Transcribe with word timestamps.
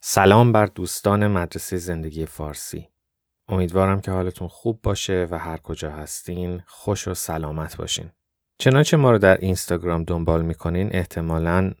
سلام 0.00 0.52
بر 0.52 0.66
دوستان 0.66 1.26
مدرسه 1.26 1.76
زندگی 1.76 2.26
فارسی. 2.26 2.88
امیدوارم 3.48 4.00
که 4.00 4.10
حالتون 4.10 4.48
خوب 4.48 4.80
باشه 4.82 5.26
و 5.30 5.38
هر 5.38 5.56
کجا 5.56 5.90
هستین 5.90 6.62
خوش 6.66 7.08
و 7.08 7.14
سلامت 7.14 7.76
باشین. 7.76 8.10
چنانچه 8.58 8.96
ما 8.96 9.10
رو 9.10 9.18
در 9.18 9.36
اینستاگرام 9.36 10.04
دنبال 10.04 10.42
می‌کنین 10.42 10.88
احتمالا 10.92 11.72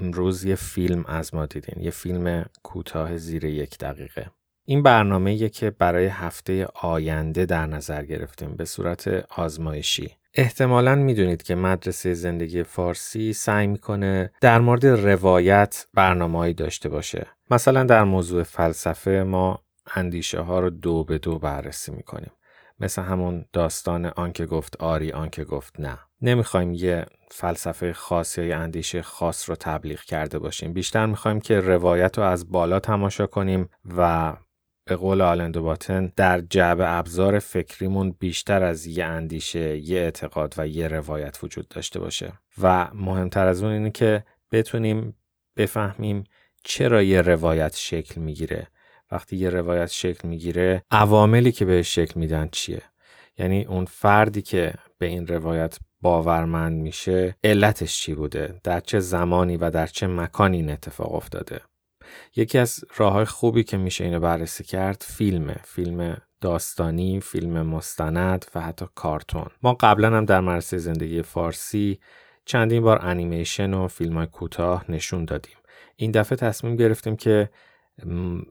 امروز 0.00 0.44
یه 0.44 0.54
فیلم 0.54 1.04
از 1.06 1.34
ما 1.34 1.46
دیدین. 1.46 1.84
یه 1.84 1.90
فیلم 1.90 2.44
کوتاه 2.62 3.16
زیر 3.16 3.44
یک 3.44 3.78
دقیقه. 3.78 4.30
این 4.64 4.82
برنامه 4.82 5.48
که 5.48 5.70
برای 5.70 6.06
هفته 6.06 6.66
آینده 6.74 7.46
در 7.46 7.66
نظر 7.66 8.04
گرفتیم 8.04 8.54
به 8.54 8.64
صورت 8.64 9.08
آزمایشی. 9.30 10.16
احتمالا 10.34 10.94
می‌دونید 10.94 11.42
که 11.42 11.54
مدرسه 11.54 12.14
زندگی 12.14 12.62
فارسی 12.62 13.32
سعی 13.32 13.66
می‌کنه 13.66 14.30
در 14.40 14.60
مورد 14.60 14.86
روایت 14.86 15.86
برنامه‌ای 15.94 16.52
داشته 16.52 16.88
باشه. 16.88 17.26
مثلا 17.50 17.84
در 17.84 18.04
موضوع 18.04 18.42
فلسفه 18.42 19.24
ما 19.26 19.64
اندیشه 19.94 20.40
ها 20.40 20.60
رو 20.60 20.70
دو 20.70 21.04
به 21.04 21.18
دو 21.18 21.38
بررسی 21.38 21.92
می‌کنیم. 21.92 22.30
مثل 22.80 23.02
همون 23.02 23.44
داستان 23.52 24.06
آنکه 24.06 24.46
گفت 24.46 24.76
آری 24.76 25.12
آنکه 25.12 25.44
گفت 25.44 25.80
نه. 25.80 25.98
نمی‌خوایم 26.22 26.74
یه 26.74 27.06
فلسفه 27.30 27.92
خاص 27.92 28.38
یا 28.38 28.58
اندیشه 28.58 29.02
خاص 29.02 29.50
رو 29.50 29.56
تبلیغ 29.56 30.00
کرده 30.00 30.38
باشیم. 30.38 30.72
بیشتر 30.72 31.06
می‌خوایم 31.06 31.40
که 31.40 31.60
روایت 31.60 32.18
رو 32.18 32.24
از 32.24 32.50
بالا 32.50 32.80
تماشا 32.80 33.26
کنیم 33.26 33.68
و 33.96 34.32
به 34.84 34.96
قول 34.96 35.20
آلند 35.20 35.58
باتن 35.58 36.12
در 36.16 36.40
جعب 36.40 36.78
ابزار 36.80 37.38
فکریمون 37.38 38.16
بیشتر 38.18 38.62
از 38.62 38.86
یه 38.86 39.04
اندیشه، 39.04 39.78
یه 39.78 39.98
اعتقاد 39.98 40.54
و 40.58 40.68
یه 40.68 40.88
روایت 40.88 41.44
وجود 41.44 41.68
داشته 41.68 42.00
باشه. 42.00 42.32
و 42.62 42.88
مهمتر 42.94 43.46
از 43.46 43.62
اون 43.62 43.72
اینه 43.72 43.90
که 43.90 44.24
بتونیم 44.52 45.16
بفهمیم 45.56 46.24
چرا 46.68 47.02
یه 47.02 47.22
روایت 47.22 47.76
شکل 47.76 48.20
می‌گیره؟ 48.20 48.66
وقتی 49.10 49.36
یه 49.36 49.50
روایت 49.50 49.86
شکل 49.86 50.28
می‌گیره 50.28 50.82
عواملی 50.90 51.52
که 51.52 51.64
بهش 51.64 51.94
شکل 51.94 52.20
میدن 52.20 52.48
چیه؟ 52.52 52.82
یعنی 53.38 53.64
اون 53.64 53.84
فردی 53.84 54.42
که 54.42 54.74
به 54.98 55.06
این 55.06 55.26
روایت 55.26 55.78
باورمند 56.00 56.82
میشه 56.82 57.36
علتش 57.44 58.00
چی 58.00 58.14
بوده؟ 58.14 58.60
در 58.64 58.80
چه 58.80 59.00
زمانی 59.00 59.56
و 59.56 59.70
در 59.70 59.86
چه 59.86 60.06
مکانی 60.06 60.56
این 60.56 60.70
اتفاق 60.70 61.14
افتاده؟ 61.14 61.60
یکی 62.36 62.58
از 62.58 62.84
راه 62.96 63.24
خوبی 63.24 63.64
که 63.64 63.76
میشه 63.76 64.04
اینو 64.04 64.20
بررسی 64.20 64.64
کرد 64.64 65.04
فیلمه. 65.08 65.56
فیلم 65.64 66.16
داستانی، 66.40 67.20
فیلم 67.20 67.62
مستند 67.66 68.46
و 68.54 68.60
حتی 68.60 68.86
کارتون. 68.94 69.46
ما 69.62 69.76
قبلا 69.80 70.16
هم 70.16 70.24
در 70.24 70.40
مرسه 70.40 70.78
زندگی 70.78 71.22
فارسی 71.22 71.98
چندین 72.44 72.82
بار 72.82 73.06
انیمیشن 73.06 73.74
و 73.74 73.88
فیلم 73.88 74.14
های 74.14 74.26
کوتاه 74.26 74.84
نشون 74.88 75.24
دادیم. 75.24 75.56
این 75.96 76.10
دفعه 76.10 76.36
تصمیم 76.36 76.76
گرفتیم 76.76 77.16
که 77.16 77.50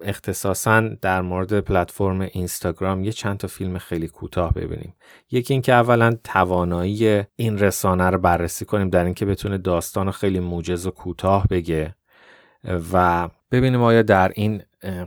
اختصاصا 0.02 0.82
در 1.02 1.22
مورد 1.22 1.60
پلتفرم 1.60 2.22
اینستاگرام 2.22 3.04
یه 3.04 3.12
چند 3.12 3.38
تا 3.38 3.48
فیلم 3.48 3.78
خیلی 3.78 4.08
کوتاه 4.08 4.54
ببینیم. 4.54 4.96
یکی 5.32 5.54
اینکه 5.54 5.74
اولا 5.74 6.18
توانایی 6.24 7.24
این 7.36 7.60
رسانه 7.60 8.10
رو 8.10 8.18
بررسی 8.18 8.66
کنیم 8.66 8.90
در 8.90 9.06
اینکه 9.06 9.26
بتونه 9.26 9.58
داستان 9.58 10.12
خیلی 10.12 10.40
موجز 10.40 10.88
و 10.88 10.92
کوتاه 10.92 11.48
بگه 11.48 11.96
و 12.94 13.30
ببینیم 13.52 13.82
آیا 13.82 14.02
در 14.02 14.32
این 14.36 14.64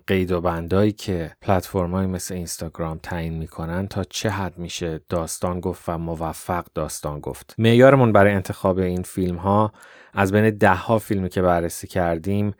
قید 0.06 0.32
و 0.32 0.40
بندایی 0.40 0.92
که 0.92 1.32
پلتفرم‌های 1.42 2.06
مثل 2.06 2.34
اینستاگرام 2.34 3.00
تعیین 3.02 3.34
می‌کنن 3.34 3.88
تا 3.88 4.04
چه 4.04 4.30
حد 4.30 4.58
میشه 4.58 5.00
داستان 5.08 5.60
گفت 5.60 5.88
و 5.88 5.98
موفق 5.98 6.66
داستان 6.74 7.20
گفت. 7.20 7.54
معیارمون 7.58 8.12
برای 8.12 8.32
انتخاب 8.32 8.78
این 8.78 9.02
فیلم 9.02 9.36
ها 9.36 9.72
از 10.12 10.32
بین 10.32 10.50
ده 10.50 10.74
ها 10.74 10.98
فیلمی 10.98 11.28
که 11.28 11.42
بررسی 11.42 11.86
کردیم 11.86 12.54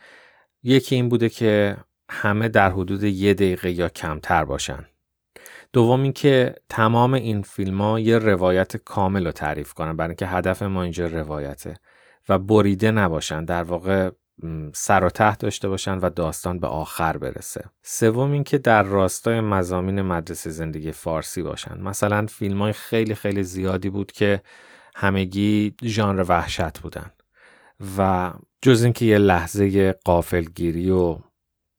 یکی 0.63 0.95
این 0.95 1.09
بوده 1.09 1.29
که 1.29 1.77
همه 2.11 2.49
در 2.49 2.71
حدود 2.71 3.03
یه 3.03 3.35
دقیقه 3.35 3.71
یا 3.71 3.89
کمتر 3.89 4.45
باشن. 4.45 4.87
دوم 5.73 6.03
اینکه 6.03 6.55
تمام 6.69 7.15
این 7.15 7.43
فیلم 7.43 7.81
ها 7.81 8.01
یه 8.01 8.19
روایت 8.19 8.77
کامل 8.77 9.27
رو 9.27 9.33
تعریف 9.33 9.73
کنن 9.73 9.97
برای 9.97 10.09
اینکه 10.09 10.27
هدف 10.27 10.63
ما 10.63 10.83
اینجا 10.83 11.07
روایته 11.07 11.75
و 12.29 12.39
بریده 12.39 12.91
نباشن. 12.91 13.45
در 13.45 13.63
واقع 13.63 14.11
سر 14.73 15.05
و 15.05 15.11
ته 15.11 15.37
داشته 15.37 15.69
باشن 15.69 15.99
و 15.99 16.11
داستان 16.11 16.59
به 16.59 16.67
آخر 16.67 17.17
برسه. 17.17 17.65
سوم 17.83 18.33
اینکه 18.33 18.59
در 18.59 18.83
راستای 18.83 19.41
مزامین 19.41 20.03
مدرسه 20.03 20.51
زندگی 20.51 20.93
فارسی 20.93 21.43
باشن. 21.43 21.81
مثلا 21.81 22.27
فیلم 22.27 22.63
های 22.63 22.73
خیلی 22.73 23.15
خیلی 23.15 23.43
زیادی 23.43 23.91
بود 23.91 24.13
که 24.13 24.43
همگی 24.97 25.75
ژانر 25.85 26.25
وحشت 26.29 26.79
بودن 26.79 27.11
و 27.99 28.33
جز 28.63 28.83
اینکه 28.83 29.05
یه 29.05 29.19
لحظه 29.19 29.93
قافلگیری 29.93 30.91
و 30.91 31.19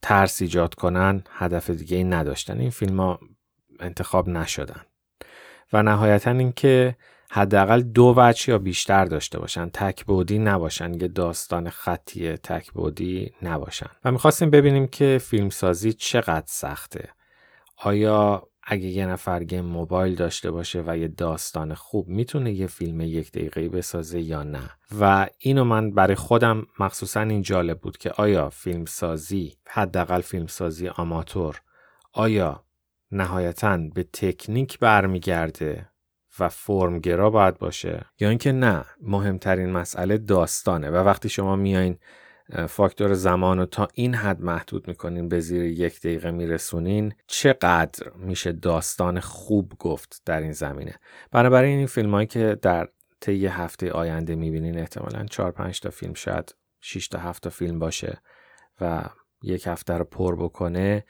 ترس 0.02 0.42
ایجاد 0.42 0.74
کنن 0.74 1.24
هدف 1.32 1.70
دیگه 1.70 1.98
ای 1.98 2.04
نداشتن. 2.04 2.60
این 2.60 2.70
فیلم 2.70 3.00
ها 3.00 3.20
انتخاب 3.80 4.30
نشدن. 4.30 4.82
و 5.74 5.84
نهایتا 5.84 6.32
اینکه 6.32 6.96
حداقل 7.32 7.82
دو 7.82 8.14
وجه 8.18 8.50
یا 8.50 8.58
بیشتر 8.58 9.06
داشته 9.06 9.40
باشن. 9.40 9.70
تکبودی 9.70 10.40
نباشن 10.40 10.94
یه 10.94 11.08
داستان 11.08 11.70
خطی 11.70 12.38
تکبودی 12.38 13.32
نباشن. 13.42 13.90
و 14.06 14.12
می‌خواستیم 14.12 14.50
ببینیم 14.50 14.88
که 14.88 15.18
فیلمسازی 15.22 15.94
چقدر 15.94 16.46
سخته. 16.48 17.10
آیا 17.78 18.50
اگه 18.64 18.88
یه 18.88 19.06
نفر 19.06 19.44
گیم 19.44 19.66
موبایل 19.66 20.16
داشته 20.16 20.52
باشه 20.52 20.84
و 20.88 20.98
یه 20.98 21.08
داستان 21.08 21.74
خوب 21.74 22.08
می‌تونه 22.08 22.52
یه 22.52 22.68
فیلم 22.68 23.02
یک 23.02 23.32
دقیقه 23.32 23.70
بسازه 23.70 24.22
یا 24.22 24.44
نه؟ 24.44 24.70
و 25.00 25.28
اینو 25.40 25.64
من 25.64 25.92
برای 25.92 26.16
خودم 26.16 26.66
مخصوصا 26.80 27.22
این 27.22 27.42
جالب 27.42 27.80
بود 27.80 27.98
که 27.98 28.12
آیا 28.12 28.50
فیلمسازی 28.50 29.58
حداقل 29.68 30.22
فیلمسازی 30.22 30.88
آماتور 30.88 31.62
آیا 32.14 32.64
نهایتا 33.12 33.78
به 33.78 34.04
تکنیک 34.04 34.80
برمیگرده؟ 34.80 35.89
و 36.40 36.50
فرمگرا 36.50 37.30
باید 37.30 37.58
باشه؟ 37.58 38.06
یا 38.20 38.30
اینکه 38.30 38.52
نه 38.52 38.86
مهمترین 39.02 39.70
مسئله 39.70 40.18
داستانه 40.18 40.90
و 40.90 40.96
وقتی 40.96 41.30
شما 41.30 41.56
میایین 41.56 41.98
فاکتور 42.68 43.14
زمان 43.14 43.58
رو 43.58 43.66
تا 43.66 43.88
این 43.94 44.16
حد 44.16 44.42
محدود 44.42 44.88
می‌کنین 44.88 45.30
به 45.30 45.40
زیر 45.40 45.64
یک 45.64 46.00
دقیقه 46.00 46.32
میرسونین 46.32 47.14
چقدر 47.28 48.12
میشه 48.16 48.52
داستان 48.52 49.20
خوب 49.20 49.74
گفت 49.80 50.22
در 50.26 50.42
این 50.42 50.52
زمینه؟ 50.52 50.96
بنابراین 51.32 51.78
این 51.78 51.88
فیلم 51.88 52.12
هایی 52.12 52.28
که 52.28 52.58
در 52.62 52.88
طی 53.22 53.48
هفته 53.48 53.92
آینده 53.92 54.36
می‌بینین 54.36 54.80
احتمالا 54.80 55.26
4 55.26 55.52
5 55.52 55.80
تا 55.80 55.90
فیلم 55.90 56.14
شاید 56.14 56.56
6 56.82 57.08
تا 57.08 57.20
7 57.20 57.44
تا 57.44 57.50
فیلم 57.50 57.80
باشه 57.80 58.22
و 58.82 59.04
یک 59.44 59.68
هفته 59.68 59.94
رو 59.94 60.04
پر 60.04 60.36
بکنه 60.36 61.06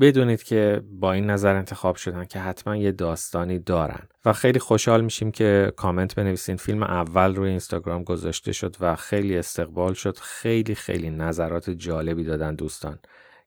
بدونید 0.00 0.42
که 0.42 0.82
با 0.90 1.12
این 1.12 1.30
نظر 1.30 1.54
انتخاب 1.54 1.96
شدن 1.96 2.24
که 2.24 2.38
حتما 2.38 2.76
یه 2.76 2.92
داستانی 2.92 3.58
دارن. 3.58 4.08
و 4.24 4.32
خیلی 4.32 4.58
خوشحال 4.58 5.04
میشیم 5.04 5.30
که 5.30 5.72
کامنت 5.76 6.14
بنویسین. 6.14 6.56
فیلم 6.56 6.82
اول 6.82 7.34
روی 7.34 7.50
اینستاگرام 7.50 8.04
گذاشته 8.04 8.52
شد 8.52 8.76
و 8.80 8.96
خیلی 8.96 9.38
استقبال 9.38 9.94
شد. 9.94 10.18
خیلی 10.18 10.74
خیلی 10.74 11.10
نظرات 11.10 11.70
جالبی 11.70 12.24
دادن 12.24 12.54
دوستان 12.54 12.98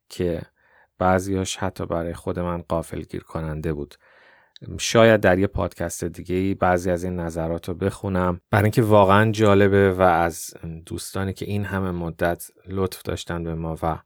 که 0.09 0.41
بعضیاش 0.97 1.55
حتی 1.55 1.85
برای 1.85 2.13
خود 2.13 2.39
من 2.39 2.61
قافل 2.61 3.01
گیر 3.01 3.23
کننده 3.23 3.73
بود. 3.73 3.95
شاید 4.79 5.21
در 5.21 5.39
یه 5.39 5.47
پادکست 5.47 6.03
دیگه 6.03 6.55
بعضی 6.55 6.91
از 6.91 7.03
این 7.03 7.15
نظرات 7.15 7.67
رو 7.67 7.73
بخونم. 7.73 8.41
برای 8.51 8.63
اینکه 8.63 8.81
واقعا 8.81 9.31
جالبه 9.31 9.93
و 9.93 10.01
از 10.01 10.53
دوستانی 10.85 11.33
که 11.33 11.45
این 11.45 11.65
همه 11.65 11.91
مدت 11.91 12.47
لطف 12.67 13.01
داشتن 13.01 13.43
به 13.43 13.55
ما 13.55 13.77
و 13.83 13.97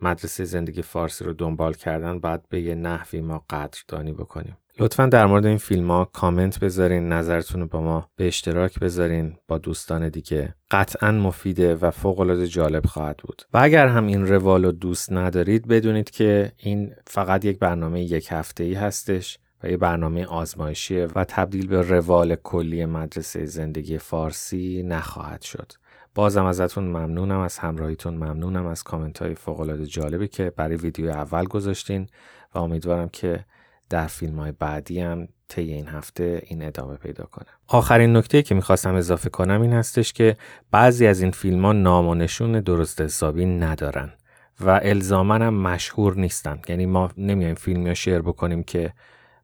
مدرسه 0.00 0.44
زندگی 0.44 0.82
فارسی 0.82 1.24
رو 1.24 1.32
دنبال 1.32 1.74
کردن 1.74 2.18
بعد 2.18 2.44
به 2.48 2.60
یه 2.60 2.74
نحوی 2.74 3.20
ما 3.20 3.44
قدردانی 3.50 4.12
بکنیم. 4.12 4.56
لطفا 4.80 5.06
در 5.06 5.26
مورد 5.26 5.46
این 5.46 5.56
فیلم 5.56 5.90
ها 5.90 6.04
کامنت 6.04 6.60
بذارین 6.60 7.08
نظرتون 7.08 7.60
رو 7.60 7.66
با 7.66 7.80
ما 7.80 8.08
به 8.16 8.26
اشتراک 8.26 8.78
بذارین 8.78 9.36
با 9.48 9.58
دوستان 9.58 10.08
دیگه. 10.08 10.54
قطعا 10.70 11.12
مفیده 11.12 11.74
و 11.74 11.90
فوق 11.90 12.20
العاده 12.20 12.46
جالب 12.46 12.86
خواهد 12.86 13.16
بود. 13.16 13.42
و 13.54 13.58
اگر 13.62 13.86
هم 13.86 14.06
این 14.06 14.26
روال 14.26 14.64
رو 14.64 14.72
دوست 14.72 15.12
ندارید 15.12 15.68
بدونید 15.68 16.10
که 16.10 16.52
این 16.56 16.94
فقط 17.06 17.44
یک 17.44 17.58
برنامه 17.58 18.02
یک 18.02 18.28
هفته 18.30 18.64
ای 18.64 18.74
هستش 18.74 19.38
و 19.62 19.70
یه 19.70 19.76
برنامه 19.76 20.26
آزمایشیه 20.26 21.08
و 21.14 21.24
تبدیل 21.24 21.66
به 21.66 21.82
روال 21.82 22.36
کلی 22.36 22.84
مدرسه 22.84 23.46
زندگی 23.46 23.98
فارسی 23.98 24.82
نخواهد 24.82 25.42
شد. 25.42 25.72
بازم 26.14 26.44
ازتون 26.44 26.84
ممنونم 26.84 27.40
از 27.40 27.58
همراهیتون 27.58 28.14
ممنونم 28.14 28.66
از 28.66 28.82
کامنت 28.82 29.22
های 29.22 29.34
فوق 29.34 29.84
جالبی 29.84 30.28
که 30.28 30.50
برای 30.56 30.76
ویدیو 30.76 31.10
اول 31.10 31.44
گذاشتین 31.44 32.06
و 32.54 32.58
امیدوارم 32.58 33.08
که 33.08 33.44
در 33.90 34.06
فیلم 34.06 34.38
های 34.38 34.52
بعدی 34.52 35.00
هم 35.00 35.28
طی 35.48 35.72
این 35.72 35.86
هفته 35.86 36.42
این 36.46 36.64
ادامه 36.64 36.96
پیدا 36.96 37.24
کنه. 37.24 37.46
آخرین 37.68 38.16
نکته 38.16 38.42
که 38.42 38.54
می‌خواستم 38.54 38.94
اضافه 38.94 39.30
کنم 39.30 39.62
این 39.62 39.72
هستش 39.72 40.12
که 40.12 40.36
بعضی 40.70 41.06
از 41.06 41.20
این 41.20 41.30
فیلم 41.30 41.64
ها 41.64 41.72
نام 41.72 42.08
و 42.08 42.14
نشون 42.14 42.60
درست 42.60 43.00
حسابی 43.00 43.46
ندارن 43.46 44.12
و 44.60 44.80
الزامن 44.82 45.42
هم 45.42 45.54
مشهور 45.54 46.16
نیستن. 46.16 46.60
یعنی 46.68 46.86
ما 46.86 47.10
نمیایم 47.16 47.54
فیلم 47.54 47.86
یا 47.86 47.94
شیر 47.94 48.18
بکنیم 48.22 48.62
که 48.62 48.92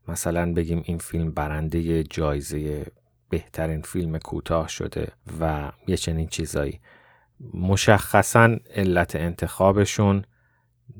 مثلا 0.09 0.53
بگیم 0.53 0.83
این 0.85 0.99
فیلم 0.99 1.31
برنده 1.31 2.03
جایزه 2.03 2.87
بهترین 3.35 3.83
فیلم 3.83 4.19
کوتاه 4.19 4.69
شده 4.69 5.13
و 5.41 5.73
یه 5.87 5.97
چنین 5.97 6.27
چیزایی. 6.27 6.81
مشخصا 7.55 8.57
علت 8.75 9.17
انتخابشون 9.17 10.25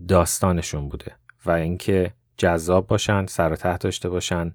داستانشون 0.09 0.89
بوده 0.89 1.13
و 1.47 1.51
اینکه 1.51 2.15
جذاب 2.37 2.87
باشن 2.87 3.27
سر 3.27 3.53
و 3.53 3.57
ته 3.57 3.77
داشته 3.77 4.09
باشن 4.09 4.53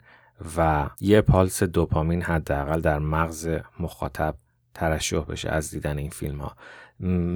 و 0.57 0.89
یه 1.01 1.21
پالس 1.21 1.63
دوپامین 1.63 2.21
حداقل 2.21 2.81
در 2.81 2.99
مغز 2.99 3.49
مخاطب 3.79 4.35
ترشح 4.73 5.19
بشه 5.19 5.49
از 5.49 5.71
دیدن 5.71 5.97
این 5.97 6.09
فیلم 6.09 6.37
ها 6.41 6.55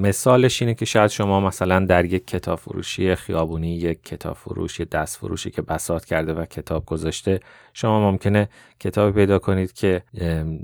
مثالش 0.01 0.62
اینه 0.62 0.74
که 0.74 0.85
شاید 0.85 1.09
شما 1.09 1.39
مثلا 1.39 1.85
در 1.85 2.06
یک 2.06 2.27
کتاب 2.27 2.59
فروشی 2.59 3.15
خیابونی 3.15 3.75
یک 3.75 4.03
کتاب 4.03 4.35
فروش 4.35 4.80
یک 4.80 4.89
دست 4.89 5.18
فروشی 5.18 5.51
که 5.51 5.62
بسات 5.62 6.06
کرده 6.06 6.33
و 6.33 6.45
کتاب 6.45 6.85
گذاشته 6.85 7.39
شما 7.74 8.12
ممکنه 8.12 8.50
کتاب 8.80 9.13
پیدا 9.13 9.39
کنید 9.39 9.74
که 9.74 10.03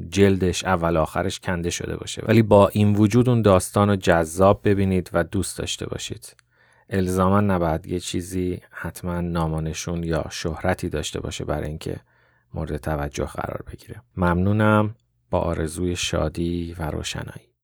جلدش 0.10 0.66
اول 0.66 0.98
آخرش 0.98 1.40
کنده 1.40 1.70
شده 1.70 1.98
باشه. 1.98 2.24
ولی 2.28 2.42
با 2.42 2.68
این 2.68 2.96
وجود 2.96 3.30
اون 3.30 3.42
داستان 3.42 3.90
رو 3.90 3.96
جذاب 3.96 4.62
ببینید 4.64 5.10
و 5.14 5.24
دوست 5.24 5.58
داشته 5.58 5.86
باشید. 5.86 6.36
الزاما 6.90 7.42
نباید 7.42 7.86
یه 7.86 8.00
چیزی 8.00 8.62
حتما 8.72 9.22
نامانشون 9.22 10.04
یا 10.04 10.26
شهرتی 10.30 10.90
داشته 10.90 11.20
باشه 11.20 11.46
برای 11.46 11.68
اینکه 11.68 11.96
مورد 12.54 12.78
توجه 12.78 13.26
قرار 13.26 13.64
بگیره. 13.72 14.02
ممنونم. 14.18 14.96
با 15.30 15.40
آرزوی 15.40 15.96
شادی 15.96 16.76
و 16.80 16.92
روشنایی. 16.92 17.49